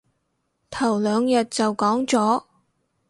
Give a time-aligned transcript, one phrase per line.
[0.71, 2.45] 頭兩日就講咗